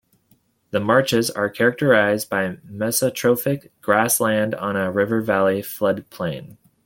[0.71, 6.57] The marshes are characterised by mesotrophic grassland on a river valley flood plain.